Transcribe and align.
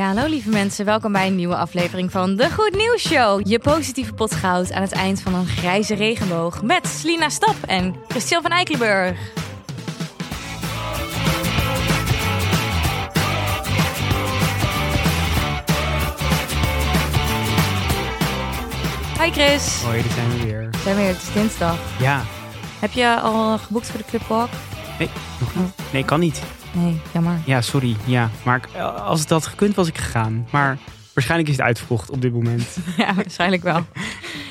Ja, 0.00 0.06
hallo 0.06 0.26
lieve 0.26 0.48
mensen. 0.48 0.84
Welkom 0.84 1.12
bij 1.12 1.26
een 1.26 1.36
nieuwe 1.36 1.56
aflevering 1.56 2.10
van 2.10 2.36
de 2.36 2.50
Goed 2.50 2.76
Nieuws 2.76 3.08
Show. 3.08 3.48
Je 3.48 3.58
positieve 3.58 4.12
pot 4.12 4.34
goud 4.34 4.72
aan 4.72 4.82
het 4.82 4.92
eind 4.92 5.20
van 5.20 5.34
een 5.34 5.46
grijze 5.46 5.94
regenboog. 5.94 6.62
Met 6.62 6.86
Slina 6.86 7.28
Stap 7.28 7.56
en 7.66 7.94
Christian 8.08 8.42
van 8.42 8.50
Eikelenburg. 8.50 9.18
Hi 19.22 19.30
Chris. 19.30 19.82
Hoi, 19.82 20.02
daar 20.02 20.12
zijn 20.12 20.30
we 20.30 20.44
weer. 20.44 20.68
Zijn 20.82 20.96
we 20.96 21.02
weer, 21.02 21.10
het 21.12 21.22
is 21.22 21.32
dinsdag. 21.32 21.78
Ja, 21.98 22.22
Heb 22.78 22.92
je 22.92 23.20
al 23.20 23.58
geboekt 23.58 23.90
voor 23.90 23.98
de 23.98 24.06
Clubwalk? 24.06 24.50
Nee, 25.00 25.08
nog 25.40 25.54
niet. 25.54 25.92
Nee, 25.92 26.04
kan 26.04 26.20
niet. 26.20 26.42
Nee, 26.72 27.00
jammer. 27.12 27.38
Ja, 27.46 27.60
sorry. 27.60 27.96
Ja, 28.04 28.30
maar 28.42 28.56
ik- 28.56 28.80
als 28.82 29.20
het 29.20 29.30
had 29.30 29.46
gekund, 29.46 29.74
was 29.74 29.88
ik 29.88 29.98
gegaan. 29.98 30.46
Maar 30.50 30.78
waarschijnlijk 31.14 31.50
is 31.50 31.56
het 31.56 31.66
uitverkocht 31.66 32.10
op 32.10 32.22
dit 32.22 32.32
moment. 32.32 32.76
Ja, 32.96 33.14
waarschijnlijk 33.14 33.62
wel. 33.62 33.84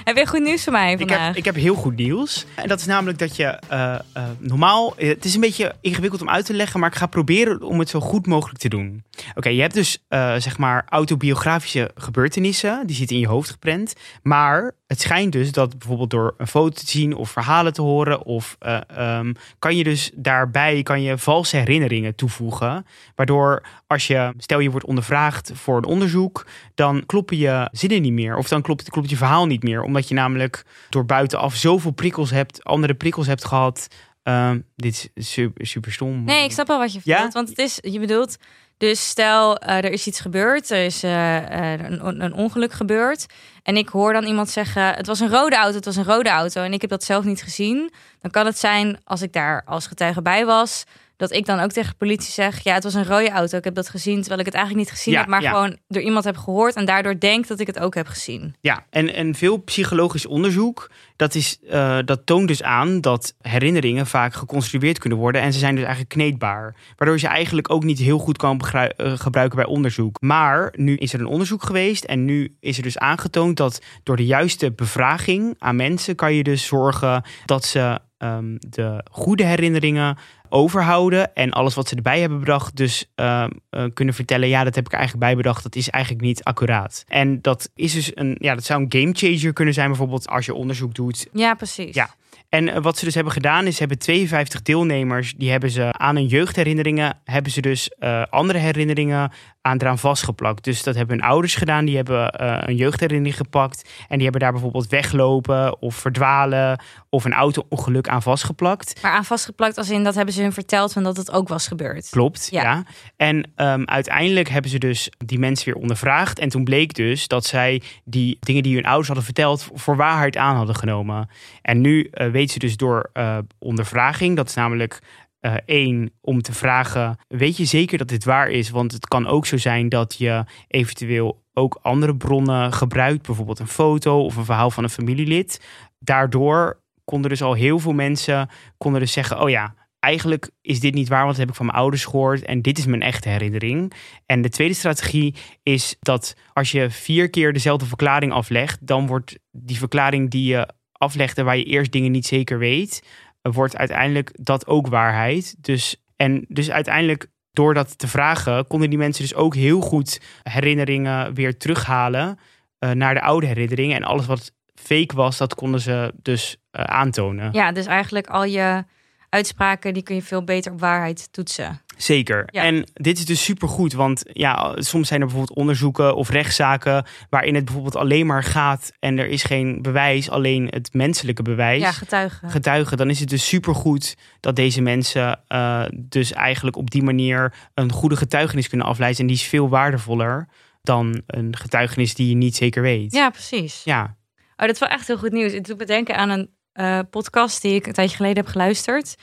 Heb 0.03 0.17
je 0.17 0.27
goed 0.27 0.39
nieuws 0.43 0.63
voor 0.63 0.71
mij 0.73 0.91
ik, 0.91 0.97
vandaag? 0.97 1.27
heb, 1.27 1.35
ik 1.35 1.45
heb 1.45 1.55
heel 1.55 1.75
goed 1.75 1.95
nieuws. 1.95 2.45
En 2.55 2.67
dat 2.67 2.79
is 2.79 2.85
namelijk 2.85 3.19
dat 3.19 3.35
je 3.35 3.43
eh, 3.45 3.93
eh, 4.13 4.23
normaal... 4.39 4.95
eh, 4.97 5.07
Het 5.09 5.25
is 5.25 5.33
een 5.35 5.41
beetje 5.41 5.75
ingewikkeld 5.81 6.21
om 6.21 6.29
uit 6.29 6.45
te 6.45 6.53
leggen, 6.53 6.79
maar 6.79 6.89
ik 6.89 6.95
ga 6.95 7.05
proberen 7.05 7.61
om 7.61 7.79
het 7.79 7.89
zo 7.89 7.99
goed 7.99 8.27
mogelijk 8.27 8.59
te 8.59 8.69
doen. 8.69 9.03
Oké, 9.35 9.49
je 9.49 9.61
hebt 9.61 9.73
dus 9.73 9.97
eh, 10.07 10.35
zeg 10.38 10.57
maar 10.57 10.85
autobiografische 10.89 11.91
gebeurtenissen. 11.95 12.88
Die 12.88 12.95
zitten 12.95 13.16
in 13.16 13.21
je 13.21 13.27
hoofd 13.27 13.49
geprent. 13.49 13.93
Maar 14.23 14.71
het 14.89 15.02
schijnt 15.02 15.31
dus 15.31 15.52
dat 15.52 15.77
bijvoorbeeld 15.77 16.09
door 16.09 16.34
een 16.38 16.48
foto 16.48 16.70
te 16.70 16.88
zien 16.88 17.16
of 17.16 17.30
verhalen 17.30 17.73
te 17.73 17.81
horen... 17.81 18.25
of 18.25 18.55
eh, 18.59 18.77
ehm, 18.88 19.34
kan 19.59 19.75
je 19.75 19.84
dus 19.84 20.11
daarbij 20.16 20.84
kan 20.84 21.02
je 21.02 21.17
valse 21.17 21.57
herinneringen 21.57 22.16
toevoegen. 22.16 22.85
Waardoor 23.16 23.63
als 23.88 24.07
je, 24.07 24.33
stel 24.38 24.59
je 24.59 24.71
wordt 24.71 24.85
ondervraagd 24.85 25.52
voor 25.53 25.77
een 25.77 25.85
onderzoek... 25.85 26.45
dan 26.75 27.05
kloppen 27.05 27.38
je 27.38 27.70
zinnen 27.71 28.02
niet 28.02 28.13
meer. 28.13 28.38
Of 28.38 28.47
dan 28.47 28.61
klopt, 28.61 28.89
klopt 28.89 29.09
je 29.09 29.17
verhaal 29.17 29.45
niet 29.45 29.63
meer. 29.63 29.81
Omdat 29.81 30.08
je 30.08 30.13
namelijk 30.13 30.66
door 30.89 31.06
buitenaf 31.06 31.56
zoveel 31.56 31.91
prikkels 31.91 32.30
hebt... 32.30 32.63
andere 32.63 32.94
prikkels 32.94 33.28
hebt 33.28 33.45
gehad... 33.45 33.88
Ehm, 34.30 34.59
dit 34.75 35.09
is 35.13 35.31
super, 35.31 35.67
super 35.67 35.91
stom. 35.91 36.23
Nee, 36.23 36.44
ik 36.44 36.52
snap 36.52 36.67
wel 36.67 36.77
wat 36.77 36.94
je 36.94 36.99
Ja? 37.03 37.13
vertelt. 37.13 37.33
Want 37.33 37.49
het 37.49 37.58
is, 37.58 37.77
je 37.81 37.99
bedoelt, 37.99 38.38
dus 38.77 39.09
stel 39.09 39.58
eh, 39.58 39.77
er 39.77 39.91
is 39.91 40.08
iets 40.08 40.19
gebeurd, 40.19 40.69
er 40.69 40.85
is 40.85 41.03
eh, 41.03 41.73
eh, 41.73 41.80
een, 41.89 42.23
een 42.23 42.33
ongeluk 42.33 42.72
gebeurd. 42.72 43.25
En 43.63 43.77
ik 43.77 43.89
hoor 43.89 44.13
dan 44.13 44.23
iemand 44.23 44.50
zeggen, 44.50 44.94
het 44.94 45.07
was 45.07 45.19
een 45.19 45.30
rode 45.30 45.55
auto, 45.55 45.75
het 45.75 45.85
was 45.85 45.95
een 45.95 46.03
rode 46.03 46.30
auto. 46.30 46.61
En 46.61 46.73
ik 46.73 46.81
heb 46.81 46.89
dat 46.89 47.03
zelf 47.03 47.23
niet 47.23 47.44
gezien. 47.44 47.91
Dan 48.22 48.31
kan 48.31 48.45
het 48.45 48.57
zijn, 48.57 49.00
als 49.03 49.22
ik 49.22 49.33
daar 49.33 49.61
als 49.66 49.88
getuige 49.88 50.22
bij 50.22 50.45
was, 50.45 50.83
dat 51.20 51.31
ik 51.31 51.45
dan 51.45 51.59
ook 51.59 51.72
tegen 51.72 51.89
de 51.89 51.98
politie 51.98 52.31
zeg, 52.31 52.59
ja, 52.64 52.73
het 52.73 52.84
was 52.84 52.94
een 52.94 53.06
rode 53.06 53.30
auto. 53.30 53.58
Ik 53.58 53.64
heb 53.64 53.75
dat 53.75 53.89
gezien, 53.89 54.20
terwijl 54.20 54.39
ik 54.39 54.45
het 54.45 54.56
eigenlijk 54.56 54.86
niet 54.86 54.95
gezien 54.98 55.14
Ja, 55.14 55.20
heb, 55.20 55.30
maar 55.30 55.42
ja. 55.42 55.52
gewoon 55.52 55.78
door 55.88 56.02
iemand 56.02 56.25
heb 56.25 56.38
gehoord 56.38 56.75
en 56.75 56.86
daardoor 56.86 57.20
denk 57.20 57.48
dat 57.48 57.59
ik 57.59 57.67
het 57.67 57.80
ook 57.80 57.95
heb 57.95 58.08
gezien. 58.08 58.56
Ja, 58.62 58.86
en, 58.89 59.14
en 59.14 59.36
veel 59.36 59.58
psychologisch 59.58 60.25
onderzoek, 60.25 60.90
dat, 61.16 61.36
is, 61.36 61.59
eh, 61.70 61.97
dat 62.06 62.25
toont 62.25 62.47
dus 62.47 62.64
aan 62.64 63.02
dat 63.02 63.36
herinneringen 63.42 64.08
vaak 64.08 64.34
geconstrueerd 64.34 65.00
kunnen 65.00 65.17
worden. 65.17 65.42
En 65.42 65.53
ze 65.53 65.59
zijn 65.59 65.75
dus 65.75 65.84
eigenlijk 65.84 66.14
kneedbaar. 66.14 66.75
Waardoor 66.95 67.16
je 67.16 67.22
ze 67.22 67.28
eigenlijk 67.28 67.72
ook 67.72 67.84
niet 67.84 68.00
heel 68.00 68.20
goed 68.20 68.38
kan 68.38 68.59
eh, 68.59 68.88
gebruiken 69.17 69.58
bij 69.58 69.67
onderzoek. 69.67 70.22
Maar 70.22 70.73
nu 70.75 70.95
is 70.95 71.14
er 71.14 71.20
een 71.20 71.25
onderzoek 71.25 71.64
geweest 71.64 72.03
en 72.03 72.25
nu 72.25 72.56
is 72.59 72.78
er 72.78 72.84
dus 72.84 72.97
aangetoond 72.97 73.58
dat 73.58 73.81
door 74.03 74.16
de 74.16 74.25
juiste 74.25 74.72
bevraging 74.72 75.56
aan 75.58 75.75
mensen 75.75 76.16
kan 76.16 76.34
je 76.34 76.44
dus 76.44 76.66
zorgen 76.66 77.23
dat 77.45 77.66
ze 77.66 78.00
ehm, 78.17 78.56
de 78.59 79.03
goede 79.12 79.44
herinneringen 79.44 80.17
overhouden 80.50 81.36
en 81.36 81.52
alles 81.52 81.75
wat 81.75 81.88
ze 81.88 81.95
erbij 81.95 82.19
hebben 82.19 82.39
bedacht 82.39 82.75
dus 82.75 83.05
ehm, 83.16 83.50
eh, 83.69 83.83
kunnen 83.94 84.14
vertellen 84.14 84.47
ja 84.47 84.64
dat 84.64 84.75
heb 84.75 84.86
ik 84.86 84.94
eigenlijk 84.94 85.23
bijbedacht 85.25 85.64
dat 85.64 85.75
is 85.75 85.89
eigenlijk 85.89 86.23
niet 86.23 86.44
accuraat 86.44 87.03
en 87.08 87.41
dat 87.41 87.69
is 87.75 87.94
dus 87.94 88.11
een 88.14 88.36
ja 88.39 88.56
dat 88.56 88.64
zou 88.64 88.81
een 88.81 89.02
game 89.02 89.14
changer 89.14 89.53
kunnen 89.53 89.73
zijn 89.73 89.88
bijvoorbeeld 89.88 90.28
als 90.28 90.45
je 90.45 90.53
onderzoek 90.53 90.94
doet 90.95 91.28
Ja, 91.33 91.53
precies. 91.53 91.95
Ja. 91.95 92.09
en 92.50 92.69
eh, 92.69 92.81
wat 92.81 92.97
ze 92.97 93.06
dus 93.06 93.16
hebben 93.16 93.34
gedaan 93.34 93.66
is, 93.68 93.79
hebben 93.79 94.00
52 94.00 94.62
deelnemers, 94.62 95.34
die 95.38 95.51
hebben 95.51 95.69
ze 95.69 95.91
aan 95.91 96.16
hun 96.16 96.25
jeugdherinneringen, 96.28 97.19
hebben 97.23 97.52
ze 97.52 97.62
dus 97.62 97.90
eh, 97.90 98.23
andere 98.29 98.59
herinneringen 98.59 99.31
aan 99.62 99.78
eraan 99.78 99.97
vastgeplakt. 100.00 100.63
Dus 100.63 100.84
dat 100.84 100.96
hebben 100.96 101.19
hun 101.19 101.29
ouders 101.29 101.56
gedaan, 101.56 101.85
die 101.85 101.96
hebben 101.96 102.41
een 102.69 102.75
jeugdherinnering 102.75 103.38
gepakt 103.38 103.90
en 104.07 104.16
die 104.16 104.23
hebben 104.23 104.41
daar 104.41 104.52
bijvoorbeeld 104.52 104.88
weglopen 104.88 105.81
of 105.81 105.96
verdwalen 105.96 106.79
of 107.09 107.25
een 107.25 107.34
auto-ongeluk 107.34 108.07
aan 108.07 108.22
vastgeplakt. 108.22 109.02
Maar 109.02 109.12
aan 109.12 109.25
vastgeplakt 109.25 109.78
als 109.78 109.90
in, 109.90 110.03
dat 110.03 110.16
hebben 110.16 110.34
ze 110.34 110.38
hun 110.41 110.53
verteld 110.53 110.94
van 110.94 111.03
dat 111.03 111.17
het 111.17 111.31
ook 111.31 111.47
was 111.47 111.67
gebeurd. 111.67 112.09
Klopt, 112.09 112.47
Ja. 112.51 112.61
ja. 112.61 112.83
En 113.16 113.51
ehm, 113.55 113.83
uiteindelijk 113.85 114.50
hebben 114.50 114.72
ze 114.72 114.77
dus 114.77 115.09
die 115.25 115.39
mensen 115.39 115.66
weer 115.66 115.81
ondervraagd. 115.81 116.39
En 116.39 116.50
toen 116.50 116.63
bleek 116.63 116.94
dus 116.94 117.27
dat 117.27 117.45
zij 117.45 117.81
die 118.05 118.38
dingen 118.39 118.63
die 118.63 118.75
hun 118.75 118.85
ouders 118.85 119.07
hadden 119.07 119.25
verteld 119.25 119.67
voor 119.73 119.95
waarheid 119.95 120.38
aan 120.38 120.55
hadden 120.55 120.75
genomen. 120.75 121.29
En 121.61 121.81
nu 121.81 122.03
eh 122.03 122.31
weten 122.31 122.53
ze 122.53 122.59
dus 122.59 122.78
door 122.78 123.09
eh, 123.13 123.38
ondervraging, 123.59 124.35
dat 124.35 124.47
is 124.47 124.53
namelijk 124.53 124.99
eh, 125.39 125.53
één, 125.66 126.11
om 126.22 126.41
te 126.41 126.53
vragen, 126.53 127.17
weet 127.28 127.57
je 127.57 127.66
zeker 127.66 127.97
dat 127.97 128.07
dit 128.07 128.23
waar 128.23 128.49
is? 128.49 128.69
Want 128.69 128.91
het 128.91 129.07
kan 129.07 129.28
ook 129.28 129.45
zo 129.45 129.57
zijn 129.57 129.89
dat 129.89 130.16
je 130.17 130.44
eventueel 130.67 131.44
ook 131.53 131.79
andere 131.81 132.16
bronnen 132.16 132.73
gebruikt, 132.73 133.25
bijvoorbeeld 133.25 133.59
een 133.59 133.67
foto 133.67 134.23
of 134.23 134.35
een 134.35 134.45
verhaal 134.45 134.72
van 134.72 134.83
een 134.83 134.89
familielid. 134.89 135.61
Daardoor 135.99 136.79
konden 137.03 137.29
dus 137.29 137.41
al 137.41 137.53
heel 137.53 137.79
veel 137.79 137.94
mensen 137.94 138.49
konden 138.78 139.01
dus 139.01 139.11
zeggen, 139.11 139.41
oh 139.41 139.49
ja, 139.49 139.73
eigenlijk 139.99 140.49
is 140.61 140.79
dit 140.79 140.93
niet 140.93 141.07
waar, 141.07 141.23
want 141.23 141.29
dat 141.29 141.39
heb 141.39 141.49
ik 141.49 141.55
van 141.55 141.65
mijn 141.65 141.77
ouders 141.77 142.05
gehoord 142.05 142.41
en 142.41 142.61
dit 142.61 142.77
is 142.77 142.85
mijn 142.85 143.01
echte 143.01 143.29
herinnering. 143.29 143.93
En 144.25 144.41
de 144.41 144.49
tweede 144.49 144.73
strategie 144.73 145.35
is 145.63 145.95
dat 145.99 146.35
als 146.53 146.71
je 146.71 146.89
vier 146.89 147.29
keer 147.29 147.53
dezelfde 147.53 147.85
verklaring 147.85 148.31
aflegt, 148.31 148.87
dan 148.87 149.07
wordt 149.07 149.39
die 149.51 149.77
verklaring 149.77 150.29
die 150.29 150.45
je 150.45 150.67
aflegt 150.91 151.37
en 151.37 151.45
waar 151.45 151.57
je 151.57 151.63
eerst 151.63 151.91
dingen 151.91 152.11
niet 152.11 152.25
zeker 152.25 152.57
weet, 152.57 153.03
eh, 153.41 153.53
wordt 153.53 153.77
uiteindelijk 153.77 154.31
dat 154.33 154.67
ook 154.67 154.87
waarheid. 154.87 155.55
Dus, 155.59 156.03
en 156.16 156.45
dus 156.47 156.71
uiteindelijk 156.71 157.27
door 157.51 157.73
dat 157.73 157.97
te 157.97 158.07
vragen, 158.07 158.67
konden 158.67 158.89
die 158.89 158.99
mensen 158.99 159.23
dus 159.23 159.35
ook 159.35 159.55
heel 159.55 159.81
goed 159.81 160.21
herinneringen 160.43 161.33
weer 161.33 161.57
terughalen 161.57 162.39
eh, 162.79 162.91
naar 162.91 163.13
de 163.13 163.21
oude 163.21 163.45
herinneringen. 163.45 163.95
En 163.95 164.03
alles 164.03 164.25
wat 164.25 164.51
fake 164.73 165.16
was, 165.16 165.37
dat 165.37 165.55
konden 165.55 165.79
ze 165.79 166.13
dus 166.21 166.57
eh, 166.71 166.83
aantonen. 166.83 167.53
Ja, 167.53 167.71
dus 167.71 167.85
eigenlijk 167.85 168.27
al 168.27 168.43
je 168.43 168.83
uitspraken, 169.29 169.94
die 169.94 170.03
kun 170.03 170.16
je 170.16 170.22
veel 170.22 170.44
beter 170.44 170.72
op 170.72 170.79
waarheid 170.79 171.28
toetsen. 171.31 171.81
Zeker. 171.97 172.44
Ja. 172.45 172.63
En 172.63 172.90
dit 172.94 173.17
is 173.17 173.25
dus 173.25 173.44
supergoed, 173.44 173.94
want 173.94 174.23
ja, 174.34 174.75
soms 174.75 175.07
zijn 175.07 175.22
er 175.22 175.28
bijvoorbeeld 175.28 175.57
onderzoeken 175.57 176.16
of 176.16 176.29
rechtszaken 176.29 177.06
waarin 177.29 177.56
het 177.56 177.66
bijvoorbeeld 177.66 177.95
alleen 177.95 178.25
maar 178.25 178.44
gaat 178.44 178.91
en 179.00 179.17
er 179.17 179.28
is 179.28 179.44
geen 179.44 179.81
bewijs, 179.81 180.29
alleen 180.29 180.67
het 180.69 180.94
menselijke 180.94 181.41
bewijs. 181.41 181.81
Ja, 181.81 181.91
getuigen. 181.91 182.50
Getuigen, 182.50 182.97
dan 182.97 183.09
is 183.09 183.19
het 183.19 183.29
dus 183.29 183.47
supergoed 183.47 184.17
dat 184.40 184.56
deze 184.56 184.81
mensen 184.81 185.41
eh, 185.47 185.85
dus 185.96 186.31
eigenlijk 186.31 186.75
op 186.75 186.91
die 186.91 187.03
manier 187.03 187.53
een 187.73 187.91
goede 187.91 188.16
getuigenis 188.16 188.69
kunnen 188.69 188.88
afleiden. 188.88 189.22
En 189.22 189.28
die 189.28 189.35
is 189.35 189.44
veel 189.44 189.69
waardevoller 189.69 190.47
dan 190.81 191.22
een 191.28 191.57
getuigenis 191.57 192.16
die 192.16 192.29
je 192.29 192.35
niet 192.35 192.56
zeker 192.56 192.81
weet. 192.81 193.11
Ja, 193.13 193.29
precies. 193.29 193.84
Ja. 193.84 194.17
Oh, 194.35 194.66
dat 194.66 194.69
is 194.69 194.79
wel 194.79 194.90
echt 194.90 195.07
heel 195.07 195.17
goed 195.17 195.31
nieuws. 195.31 195.53
Het 195.53 195.66
doet 195.66 195.78
me 195.78 195.85
denken 195.85 196.16
aan 196.16 196.29
een 196.29 196.50
eh, 196.79 197.00
podcast 197.09 197.62
die 197.62 197.75
ik 197.75 197.88
een 197.88 197.94
tijdje 197.94 198.16
geleden 198.16 198.44
heb 198.44 198.51
geluisterd. 198.51 199.16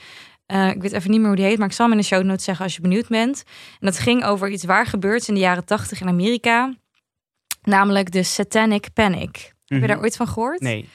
Eh, 0.47 0.69
ik 0.69 0.83
weet 0.83 0.93
even 0.93 1.11
niet 1.11 1.19
meer 1.19 1.29
hoe 1.29 1.37
die 1.37 1.45
heet, 1.45 1.59
maar 1.59 1.67
ik 1.69 1.73
zal 1.75 1.85
hem 1.87 1.95
in 1.95 2.01
de 2.01 2.07
show 2.07 2.23
notes 2.25 2.45
zeggen 2.45 2.65
als 2.65 2.75
je 2.75 2.81
benieuwd 2.81 3.09
bent. 3.09 3.43
En 3.81 3.87
dat 3.87 3.99
ging 3.99 4.25
over 4.25 4.49
iets 4.49 4.65
waar 4.65 4.87
gebeurt 4.87 5.29
in 5.29 5.35
de 5.35 5.41
jaren 5.41 5.65
tachtig 5.65 6.01
in 6.01 6.09
Amerika. 6.09 6.75
Namelijk 7.63 8.13
de 8.13 8.23
Satanic 8.23 8.93
Panic. 8.93 9.37
Heb 9.37 9.55
je 9.65 9.75
Mhm. 9.77 9.87
daar 9.87 10.01
ooit 10.01 10.17
van 10.17 10.29
gehoord? 10.29 10.61
Nee. 10.61 10.89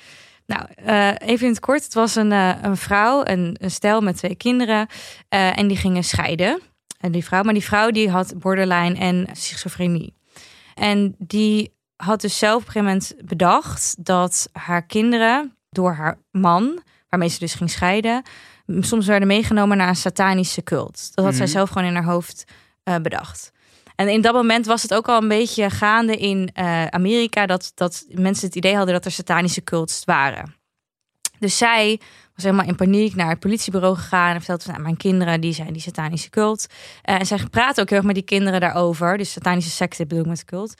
Nou, 0.45 0.65
eh, 0.75 1.07
even 1.29 1.45
in 1.45 1.51
het 1.51 1.59
kort. 1.59 1.83
Het 1.83 1.93
was 1.93 2.15
een, 2.15 2.31
een 2.31 2.77
vrouw, 2.77 3.25
een, 3.25 3.55
een 3.59 3.71
stel 3.71 4.01
met 4.01 4.17
twee 4.17 4.35
kinderen. 4.35 4.87
en 5.29 5.67
die 5.67 5.77
gingen 5.77 6.03
scheiden. 6.03 6.61
En 6.99 7.11
die 7.11 7.23
vrouw, 7.23 7.43
maar 7.43 7.53
die 7.53 7.63
vrouw 7.63 7.91
die 7.91 8.09
had 8.09 8.33
borderline 8.39 8.95
en 8.95 9.27
schizofrenie. 9.31 10.13
En 10.75 11.15
die 11.17 11.73
had 11.95 12.21
dus 12.21 12.37
zelf 12.37 12.61
op 12.61 12.67
een 12.67 12.71
gegeven 12.71 12.87
moment 12.87 13.27
bedacht 13.29 13.95
dat 14.05 14.49
haar 14.51 14.85
kinderen 14.85 15.55
door 15.71 15.93
haar 15.93 16.17
man, 16.31 16.81
waarmee 17.09 17.29
ze 17.29 17.39
dus 17.39 17.53
ging 17.53 17.69
scheiden, 17.69 18.23
soms 18.79 19.07
werden 19.07 19.27
meegenomen 19.27 19.77
naar 19.77 19.87
een 19.87 19.95
satanische 19.95 20.63
cult. 20.63 21.11
Dat 21.15 21.25
had 21.25 21.33
zij 21.35 21.43
Mhm. 21.45 21.53
zelf 21.53 21.69
gewoon 21.69 21.87
in 21.87 21.93
haar 21.93 22.03
hoofd 22.03 22.43
eh, 22.83 22.95
bedacht. 22.95 23.51
En 23.95 24.07
in 24.09 24.21
dat 24.21 24.33
moment 24.33 24.65
was 24.65 24.81
het 24.81 24.93
ook 24.93 25.07
al 25.07 25.21
een 25.21 25.27
beetje 25.27 25.69
gaande 25.69 26.17
in 26.17 26.49
eh, 26.53 26.85
Amerika 26.85 27.45
dat, 27.45 27.71
dat 27.75 28.05
mensen 28.09 28.47
het 28.47 28.55
idee 28.55 28.75
hadden 28.75 28.93
dat 28.93 29.05
er 29.05 29.11
satanische 29.11 29.63
cults 29.63 30.05
waren. 30.05 30.55
Dus 31.39 31.57
zij 31.57 31.99
was 32.35 32.43
helemaal 32.43 32.65
in 32.67 32.75
paniek 32.75 33.15
naar 33.15 33.29
het 33.29 33.39
politiebureau 33.39 33.95
gegaan 33.95 34.29
en 34.33 34.37
vertelde 34.37 34.63
van, 34.63 34.71
nou, 34.71 34.83
mijn 34.83 34.97
kinderen 34.97 35.41
die 35.41 35.53
zijn 35.53 35.73
die 35.73 35.81
satanische 35.81 36.29
cult. 36.29 36.65
Eh, 37.01 37.15
en 37.19 37.25
zij 37.25 37.45
praatte 37.51 37.81
ook 37.81 37.89
heel 37.89 37.97
erg 37.97 38.07
met 38.07 38.15
die 38.15 38.23
kinderen 38.23 38.59
daarover, 38.59 39.17
dus 39.17 39.31
satanische 39.31 39.71
secte 39.71 40.05
bedoel 40.05 40.23
ik 40.23 40.29
met 40.29 40.45
cult, 40.45 40.73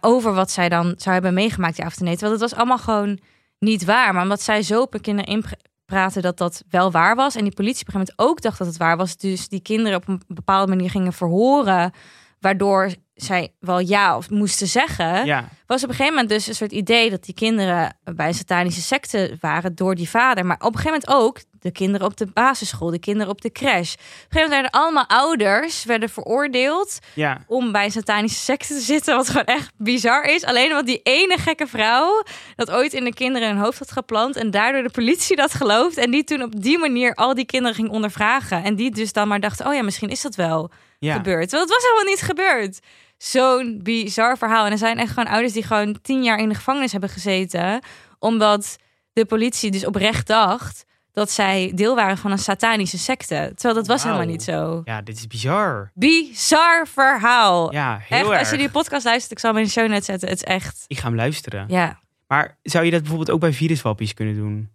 over 0.00 0.34
wat 0.34 0.50
zij 0.50 0.68
dan 0.68 0.94
zou 0.96 1.14
hebben 1.14 1.34
meegemaakt 1.34 1.76
die 1.76 1.84
avond 1.84 2.00
en 2.00 2.10
Terwijl 2.10 2.32
het 2.32 2.40
was 2.40 2.54
allemaal 2.54 2.78
gewoon 2.78 3.18
niet 3.62 3.84
waar, 3.84 4.12
maar 4.12 4.22
omdat 4.22 4.42
zij 4.42 4.62
zo 4.62 4.80
op 4.80 4.98
kinderen 5.00 5.42
inpraten 5.86 6.22
dat 6.22 6.38
dat 6.38 6.62
wel 6.70 6.90
waar 6.90 7.16
was. 7.16 7.36
En 7.36 7.42
die 7.44 7.54
politie 7.54 7.80
op 7.80 7.86
een 7.86 7.92
gegeven 7.92 8.14
moment 8.16 8.36
ook 8.36 8.42
dacht 8.42 8.58
dat 8.58 8.66
het 8.66 8.76
waar 8.76 8.96
was, 8.96 9.16
dus 9.16 9.48
die 9.48 9.62
kinderen 9.62 9.98
op 9.98 10.08
een 10.08 10.22
bepaalde 10.26 10.74
manier 10.74 10.90
gingen 10.90 11.12
verhoren, 11.12 11.92
waardoor 12.40 12.92
zij 13.14 13.54
wel 13.58 13.78
ja 13.78 14.16
of 14.16 14.30
moesten 14.30 14.66
zeggen, 14.66 15.26
Ja, 15.26 15.48
was 15.66 15.82
op 15.82 15.88
een 15.88 15.94
gegeven 15.94 16.14
moment 16.14 16.28
dus 16.28 16.46
een 16.46 16.54
soort 16.54 16.72
idee 16.72 17.10
dat 17.10 17.24
die 17.24 17.34
kinderen 17.34 17.96
bij 18.14 18.28
een 18.28 18.34
satanische 18.34 18.82
secte 18.82 19.36
waren 19.40 19.74
door 19.74 19.94
die 19.94 20.08
vader. 20.08 20.46
Maar 20.46 20.56
op 20.56 20.74
een 20.74 20.80
gegeven 20.80 21.00
moment 21.06 21.26
ook 21.26 21.51
de 21.62 21.72
kinderen 21.72 22.06
op 22.06 22.16
de 22.16 22.26
basisschool, 22.26 22.90
de 22.90 22.98
kinderen 22.98 23.32
op 23.32 23.40
de 23.40 23.52
crash. 23.52 23.92
Op 23.92 23.98
een 23.98 24.06
gegeven 24.28 24.40
moment 24.40 24.50
werden 24.50 24.70
allemaal 24.70 25.06
ouders 25.06 25.84
werden 25.84 26.08
veroordeeld 26.08 26.98
ja. 27.14 27.44
om 27.46 27.72
bij 27.72 27.84
een 27.84 27.90
satanische 27.90 28.40
secte 28.40 28.74
te 28.74 28.80
zitten, 28.80 29.16
wat 29.16 29.28
gewoon 29.28 29.44
echt 29.44 29.72
bizar 29.76 30.24
is. 30.24 30.44
Alleen 30.44 30.70
omdat 30.70 30.86
die 30.86 31.00
ene 31.02 31.38
gekke 31.38 31.66
vrouw 31.66 32.22
dat 32.56 32.70
ooit 32.70 32.92
in 32.92 33.04
de 33.04 33.14
kinderen 33.14 33.48
hun 33.48 33.58
hoofd 33.58 33.78
had 33.78 33.92
geplant 33.92 34.36
en 34.36 34.50
daardoor 34.50 34.82
de 34.82 34.90
politie 34.90 35.36
dat 35.36 35.54
gelooft 35.54 35.96
en 35.96 36.10
die 36.10 36.24
toen 36.24 36.42
op 36.42 36.62
die 36.62 36.78
manier 36.78 37.14
al 37.14 37.34
die 37.34 37.46
kinderen 37.46 37.74
ging 37.74 37.90
ondervragen 37.90 38.64
en 38.64 38.74
die 38.74 38.90
dus 38.90 39.12
dan 39.12 39.28
maar 39.28 39.40
dachten, 39.40 39.66
oh 39.66 39.74
ja, 39.74 39.82
misschien 39.82 40.10
is 40.10 40.22
dat 40.22 40.34
wel 40.34 40.70
ja. 40.98 41.14
gebeurd. 41.14 41.50
Want 41.50 41.62
het 41.62 41.72
was 41.72 41.82
helemaal 41.82 42.12
niet 42.12 42.22
gebeurd. 42.22 42.80
Zo'n 43.18 43.80
bizar 43.82 44.38
verhaal. 44.38 44.66
En 44.66 44.72
er 44.72 44.78
zijn 44.78 44.98
echt 44.98 45.12
gewoon 45.12 45.32
ouders 45.32 45.52
die 45.52 45.62
gewoon 45.62 45.98
tien 46.02 46.22
jaar 46.22 46.38
in 46.38 46.48
de 46.48 46.54
gevangenis 46.54 46.92
hebben 46.92 47.10
gezeten. 47.10 47.82
Omdat 48.18 48.76
de 49.12 49.24
politie 49.24 49.70
dus 49.70 49.86
oprecht 49.86 50.26
dacht 50.26 50.84
dat 51.12 51.30
zij 51.30 51.72
deel 51.74 51.94
waren 51.94 52.18
van 52.18 52.30
een 52.30 52.38
satanische 52.38 52.98
secte. 52.98 53.52
Terwijl 53.54 53.74
dat 53.74 53.86
was 53.86 54.02
helemaal 54.02 54.26
niet 54.26 54.42
zo. 54.42 54.80
Ja, 54.84 55.02
dit 55.02 55.16
is 55.16 55.26
bizar. 55.26 55.90
Bizar 55.94 56.86
verhaal. 56.88 57.72
Ja, 57.72 57.98
heel 58.02 58.18
echt, 58.18 58.28
erg. 58.30 58.38
als 58.38 58.50
je 58.50 58.56
die 58.56 58.70
podcast 58.70 59.04
luistert, 59.04 59.32
ik 59.32 59.38
zal 59.38 59.50
hem 59.50 59.58
in 59.58 59.64
de 59.66 59.70
show 59.72 59.88
net 59.88 60.04
zetten. 60.04 60.28
Het 60.28 60.36
is 60.36 60.44
echt, 60.44 60.84
Ik 60.86 60.98
ga 60.98 61.06
hem 61.06 61.16
luisteren. 61.16 61.64
ja. 61.68 62.00
Maar 62.28 62.56
zou 62.62 62.84
je 62.84 62.90
dat 62.90 63.00
bijvoorbeeld 63.00 63.30
ook 63.30 63.40
bij 63.40 63.52
viruswappies 63.52 64.14
kunnen 64.14 64.34
doen? 64.34 64.70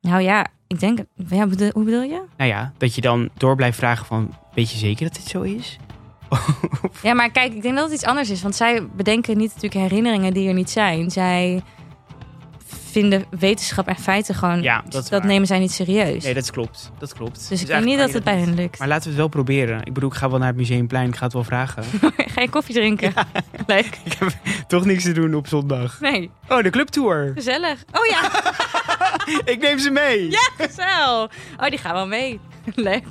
Nou 0.00 0.20
ja, 0.22 0.46
ik 0.66 0.80
denk, 0.80 0.98
ja, 1.28 1.46
bedoel- 1.46 1.70
hoe 1.72 1.84
bedoel 1.84 2.02
je? 2.02 2.22
Nou 2.36 2.50
ja, 2.50 2.72
dat 2.78 2.94
je 2.94 3.00
dan 3.00 3.28
door 3.36 3.56
blijft 3.56 3.78
vragen 3.78 4.06
van... 4.06 4.34
Weet 4.54 4.70
je 4.70 4.78
zeker 4.78 5.04
dat 5.06 5.14
dit 5.14 5.24
zo 5.26 5.42
is? 5.42 5.78
Ja, 7.02 7.14
maar 7.14 7.30
kijk, 7.30 7.52
ik 7.54 7.62
denk 7.62 7.74
dat 7.74 7.84
het 7.84 7.92
iets 7.94 8.04
anders 8.04 8.30
is. 8.30 8.42
Want 8.42 8.56
zij 8.56 8.86
bedenken 8.86 9.36
niet 9.38 9.54
natuurlijk 9.54 9.74
herinneringen 9.90 10.32
die 10.32 10.48
er 10.48 10.54
niet 10.54 10.70
zijn. 10.70 11.10
Zij 11.10 11.62
vinden 13.00 13.24
wetenschap 13.38 13.86
en 13.86 13.96
feiten 13.98 14.34
gewoon... 14.34 14.62
Ja, 14.62 14.82
dat 14.88 15.08
dat 15.08 15.22
nemen 15.24 15.46
zij 15.46 15.58
niet 15.58 15.72
serieus. 15.72 16.24
Nee, 16.24 16.34
dat 16.34 16.50
klopt. 16.50 16.90
Dat 16.98 17.14
klopt. 17.14 17.48
dus 17.48 17.60
ik 17.60 17.66
denk 17.66 17.84
niet 17.84 17.98
dat 17.98 18.08
je 18.08 18.14
het 18.14 18.24
bij 18.24 18.38
hen 18.38 18.54
lukt. 18.54 18.78
Maar 18.78 18.88
laten 18.88 19.02
we 19.02 19.08
het 19.08 19.18
wel 19.18 19.28
proberen. 19.28 19.78
Ik 19.84 19.92
bedoel, 19.92 20.10
ik 20.10 20.16
ga 20.16 20.30
wel 20.30 20.38
naar 20.38 20.48
het 20.48 20.56
Museumplein. 20.56 21.08
Ik 21.08 21.16
ga 21.16 21.24
het 21.24 21.32
wel 21.32 21.44
vragen. 21.44 21.84
Ga 22.34 22.40
je 22.40 22.48
koffie 22.48 22.74
drinken? 22.74 23.12
Leuk. 23.66 23.98
ik 24.04 24.12
heb 24.18 24.28
toch 24.68 24.84
niks 24.84 25.02
te 25.02 25.12
doen 25.12 25.34
op 25.34 25.46
zondag. 25.48 26.00
Nee, 26.00 26.30
Oh, 26.48 26.62
de 26.62 26.70
clubtour. 26.70 27.32
gezellig. 27.34 27.84
Oh 27.92 28.06
ja, 28.06 28.30
ik 29.52 29.60
neem 29.60 29.78
ze 29.78 29.90
mee. 29.90 30.30
ja, 30.30 30.48
gezellig. 30.58 31.30
Oh, 31.56 31.68
die 31.68 31.78
gaan 31.78 31.94
wel 31.94 32.06
mee. 32.06 32.40
Leuk. 32.74 33.04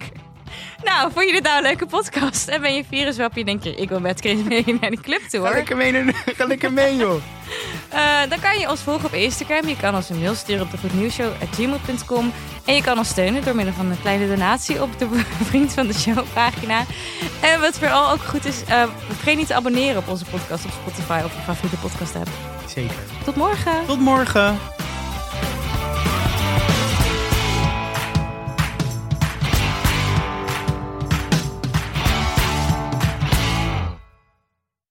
Nou, 0.83 1.11
vond 1.11 1.25
je 1.25 1.31
dit 1.33 1.43
nou 1.43 1.57
een 1.57 1.63
leuke 1.63 1.85
podcast? 1.85 2.47
En 2.47 2.61
ben 2.61 2.73
je 2.75 2.83
viruswappie 2.89 3.39
en 3.39 3.45
denk 3.45 3.63
je, 3.63 3.75
ik 3.81 3.89
wil 3.89 3.99
met 3.99 4.19
Chris 4.19 4.43
mee 4.43 4.63
naar 4.81 4.89
die 4.89 4.99
Ga 4.99 5.03
clubtour? 5.03 5.49
lekker 5.53 5.77
mee, 5.77 6.13
ga 6.37 6.45
lekker 6.45 6.73
mee 6.73 6.95
joh. 6.95 7.21
Eh, 7.95 8.29
dan 8.29 8.39
kan 8.39 8.59
je 8.59 8.69
ons 8.69 8.81
volgen 8.81 9.05
op 9.05 9.13
Instagram. 9.13 9.67
Je 9.67 9.77
kan 9.77 9.95
ons 9.95 10.09
een 10.09 10.19
mail 10.19 10.35
sturen 10.35 10.61
op 10.61 10.71
de 10.71 10.77
goednieuwsshow.gmail.com. 10.77 12.33
En 12.65 12.75
je 12.75 12.81
kan 12.81 12.97
ons 12.97 13.07
steunen 13.07 13.43
door 13.43 13.55
middel 13.55 13.73
van 13.73 13.91
een 13.91 14.01
kleine 14.01 14.27
donatie 14.27 14.81
op 14.81 14.99
de 14.99 15.07
Vriend 15.49 15.73
van 15.73 15.87
de 15.87 15.93
Show 15.93 16.25
pagina. 16.33 16.83
En 17.41 17.59
wat 17.59 17.77
vooral 17.77 18.11
ook 18.11 18.21
goed 18.21 18.45
is, 18.45 18.63
eh, 18.63 18.83
vergeet 19.07 19.37
niet 19.37 19.47
te 19.47 19.53
abonneren 19.53 19.97
op 19.97 20.07
onze 20.07 20.25
podcast 20.25 20.65
op 20.65 20.71
Spotify 20.71 21.21
of 21.25 21.35
je 21.35 21.41
favoriete 21.41 21.77
podcast 21.77 22.15
app. 22.15 22.29
Zeker. 22.67 22.95
Tot 23.23 23.35
morgen! 23.35 23.85
Tot 23.85 23.99
morgen. 23.99 24.74